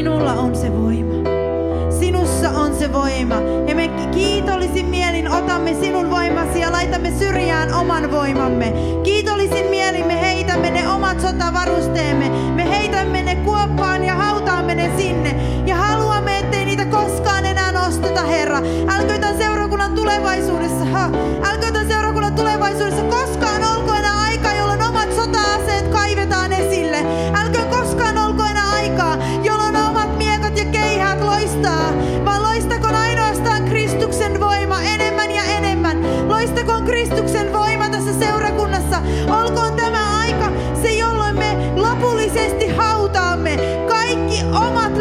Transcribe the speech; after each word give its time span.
sinulla 0.00 0.32
on 0.32 0.56
se 0.56 0.72
voima. 0.72 1.14
Sinussa 2.00 2.50
on 2.50 2.74
se 2.74 2.92
voima. 2.92 3.34
Ja 3.66 3.74
me 3.74 3.88
kiitollisin 3.88 4.86
mielin 4.86 5.28
otamme 5.32 5.74
sinun 5.80 6.10
voimasi 6.10 6.60
ja 6.60 6.72
laitamme 6.72 7.10
syrjään 7.18 7.74
oman 7.74 8.10
voimamme. 8.10 8.72
Kiitollisin 9.02 9.66
mielin 9.66 10.06
me 10.06 10.20
heitämme 10.20 10.70
ne 10.70 10.88
omat 10.88 11.20
sotavarusteemme. 11.20 12.28
Me 12.54 12.70
heitämme 12.70 13.22
ne 13.22 13.34
kuoppaan 13.34 13.89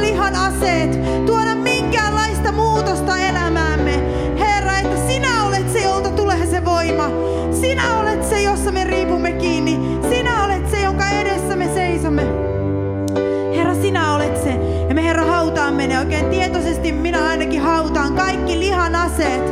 lihan 0.01 0.35
aseet, 0.35 0.99
tuoda 1.25 1.55
minkäänlaista 1.55 2.51
muutosta 2.51 3.19
elämäämme. 3.19 4.03
Herra, 4.39 4.77
että 4.79 5.07
sinä 5.07 5.45
olet 5.45 5.73
se, 5.73 5.79
jolta 5.79 6.09
tulee 6.09 6.45
se 6.45 6.65
voima. 6.65 7.09
Sinä 7.61 7.99
olet 7.99 8.29
se, 8.29 8.41
jossa 8.41 8.71
me 8.71 8.83
riipumme 8.83 9.31
kiinni. 9.31 9.79
Sinä 10.09 10.43
olet 10.43 10.69
se, 10.69 10.81
jonka 10.81 11.09
edessä 11.09 11.55
me 11.55 11.69
seisomme. 11.73 12.23
Herra, 13.55 13.75
sinä 13.75 14.15
olet 14.15 14.43
se. 14.43 14.49
Ja 14.89 14.95
me 14.95 15.03
Herra 15.03 15.25
hautaamme 15.25 15.87
ne 15.87 15.99
oikein 15.99 16.25
tietoisesti. 16.25 16.91
Minä 16.91 17.27
ainakin 17.27 17.61
hautaan 17.61 18.13
kaikki 18.13 18.59
lihan 18.59 18.95
aseet. 18.95 19.43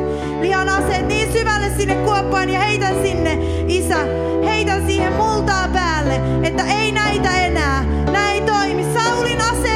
Lihan 0.41 0.69
aseet 0.69 1.07
niin 1.07 1.31
syvälle 1.31 1.71
sinne 1.77 1.95
kuoppaan 1.95 2.49
ja 2.49 2.59
heitän 2.59 2.95
sinne, 3.01 3.39
Isä. 3.67 3.97
Heitän 4.45 4.85
siihen 4.87 5.13
multaa 5.13 5.67
päälle, 5.67 6.21
että 6.43 6.63
ei 6.63 6.91
näitä 6.91 7.45
enää. 7.45 7.83
Näin 8.11 8.43
toimi. 8.43 8.85
Saulin 8.93 9.41
aseet 9.41 9.66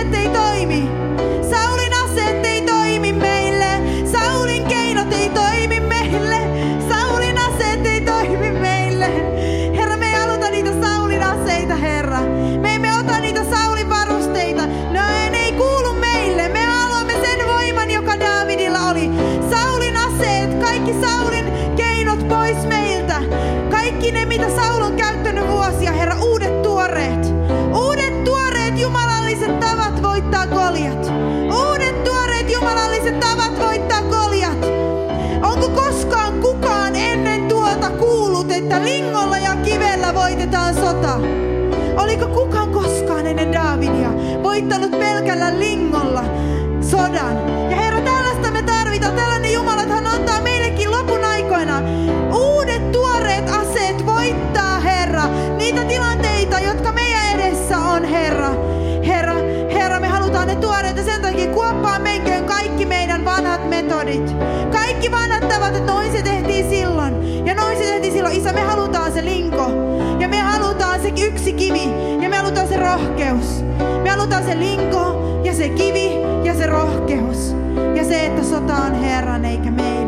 Kaikki 65.02 65.18
vanhat 65.18 65.50
tavat, 65.50 65.76
että 65.76 65.94
noin 65.94 66.12
se 66.12 66.22
tehtiin 66.22 66.70
silloin. 66.70 67.46
Ja 67.46 67.56
noin 67.56 67.78
se 67.78 67.84
tehtiin 67.84 68.14
silloin. 68.14 68.36
Isä, 68.36 68.54
me 68.54 68.62
halutaan 68.62 69.12
se 69.12 69.26
linko. 69.26 69.72
Ja 70.20 70.28
me 70.28 70.40
halutaan 70.40 71.02
se 71.02 71.14
yksi 71.22 71.54
kivi. 71.54 71.84
Ja 72.22 72.30
me 72.30 72.38
halutaan 72.38 72.68
se 72.68 72.78
rohkeus. 72.78 73.64
Me 74.04 74.10
halutaan 74.10 74.44
se 74.44 74.60
linko 74.60 75.24
ja 75.44 75.54
se 75.54 75.70
kivi 75.70 76.12
ja 76.44 76.54
se 76.54 76.66
rohkeus. 76.66 77.56
Ja 77.96 78.04
se, 78.04 78.26
että 78.26 78.44
sota 78.44 78.76
on 78.76 78.94
Herran 78.94 79.46
eikä 79.46 79.72
meidän. 79.72 80.01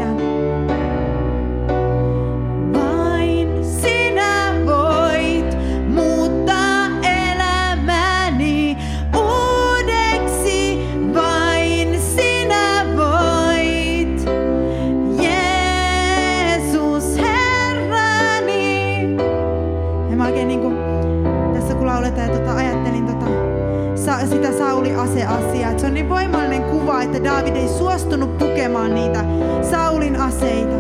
Sauli 24.74 24.96
ase-asiaa. 24.96 25.70
Että 25.70 25.82
se 25.82 25.88
on 25.88 25.94
niin 25.94 26.10
voimallinen 26.10 26.64
kuva, 26.64 27.02
että 27.02 27.24
David 27.24 27.56
ei 27.56 27.68
suostunut 27.68 28.38
pukemaan 28.38 28.96
niitä 28.96 29.26
Saulin 29.72 30.22
aseita. 30.22 30.76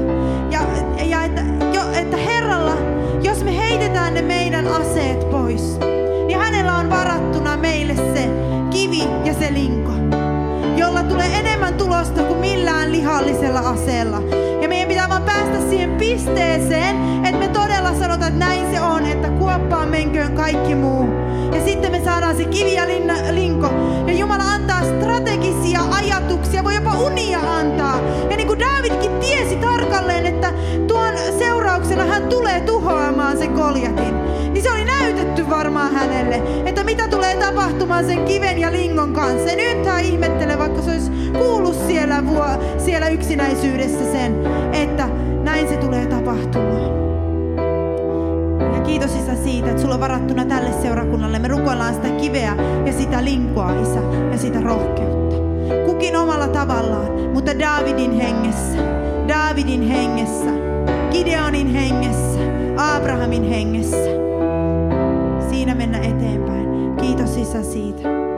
Ja, 0.51 0.59
ja 1.05 1.23
että, 1.23 1.41
jo, 1.73 1.81
että 1.93 2.17
Herralla, 2.17 2.77
jos 3.21 3.43
me 3.43 3.57
heitetään 3.57 4.13
ne 4.13 4.21
meidän 4.21 4.67
aseet 4.67 5.29
pois, 5.29 5.77
niin 6.25 6.39
hänellä 6.39 6.75
on 6.75 6.89
varattuna 6.89 7.57
meille 7.57 7.95
se 7.95 8.29
kivi 8.69 9.03
ja 9.25 9.33
se 9.33 9.53
linko, 9.53 9.91
jolla 10.77 11.03
tulee 11.03 11.39
enemmän 11.39 11.73
tulosta 11.73 12.23
kuin 12.23 12.39
millään 12.39 12.91
lihallisella 12.91 13.59
aseella. 13.59 14.21
Ja 14.61 14.69
meidän 14.69 14.87
pitää 14.87 15.09
vaan 15.09 15.23
päästä 15.23 15.69
siihen 15.69 15.91
pisteeseen, 15.91 17.25
että 17.25 17.39
me 17.39 17.47
todella 17.47 17.93
sanotaan, 17.93 18.33
että 18.33 18.45
näin 18.45 18.75
se 18.75 18.81
on, 18.81 19.05
että 19.05 19.29
kuoppaan 19.29 19.89
menköön 19.89 20.35
kaikki 20.35 20.75
muu. 20.75 21.22
Sitten 21.65 21.91
me 21.91 22.01
saadaan 22.05 22.37
se 22.37 22.45
kivi 22.45 22.73
ja 22.73 22.87
linna, 22.87 23.13
linko. 23.31 23.67
Ja 24.07 24.13
Jumala 24.13 24.43
antaa 24.43 24.81
strategisia 24.83 25.79
ajatuksia, 25.91 26.63
voi 26.63 26.75
jopa 26.75 26.97
unia 26.99 27.39
antaa. 27.39 27.99
Ja 28.29 28.37
niin 28.37 28.47
kuin 28.47 28.59
Davidkin 28.59 29.11
tiesi 29.19 29.55
tarkalleen, 29.55 30.25
että 30.25 30.53
tuon 30.87 31.13
seurauksena 31.39 32.05
hän 32.05 32.27
tulee 32.27 32.61
tuhoamaan 32.61 33.37
sen 33.37 33.51
Goliatin. 33.51 34.23
Niin 34.53 34.63
se 34.63 34.71
oli 34.71 34.85
näytetty 34.85 35.49
varmaan 35.49 35.93
hänelle, 35.93 36.41
että 36.65 36.83
mitä 36.83 37.07
tulee 37.07 37.35
tapahtumaan 37.35 38.05
sen 38.05 38.25
kiven 38.25 38.57
ja 38.57 38.71
lingon 38.71 39.13
kanssa. 39.13 39.49
Ja 39.49 39.55
nyt 39.55 39.85
hän 39.85 40.03
ihmettelee, 40.05 40.57
vaikka 40.57 40.81
se 40.81 40.91
olisi 40.91 41.11
kuullut 41.37 41.75
siellä, 41.87 42.25
vuo, 42.27 42.45
siellä 42.77 43.07
yksinäisyydessä 43.07 44.11
sen, 44.11 44.35
että 44.73 45.09
näin 45.43 45.67
se 45.67 45.77
tulee 45.77 46.02
kiitos 49.07 49.23
Isä 49.23 49.43
siitä, 49.43 49.69
että 49.69 49.81
sulla 49.81 49.93
on 49.93 49.99
varattuna 49.99 50.45
tälle 50.45 50.71
seurakunnalle. 50.81 51.39
Me 51.39 51.47
rukoillaan 51.47 51.93
sitä 51.93 52.09
kiveä 52.09 52.55
ja 52.85 52.93
sitä 52.93 53.23
linkoa, 53.23 53.81
Isä, 53.81 53.99
ja 54.31 54.37
sitä 54.37 54.61
rohkeutta. 54.61 55.35
Kukin 55.85 56.15
omalla 56.15 56.47
tavallaan, 56.47 57.11
mutta 57.33 57.59
Davidin 57.59 58.11
hengessä, 58.11 58.77
Davidin 59.27 59.81
hengessä, 59.81 60.51
Gideonin 61.11 61.67
hengessä, 61.67 62.39
Abrahamin 62.95 63.43
hengessä. 63.43 63.97
Siinä 65.49 65.75
mennä 65.75 65.97
eteenpäin. 65.97 66.95
Kiitos 67.01 67.37
Isä 67.37 67.63
siitä. 67.63 68.32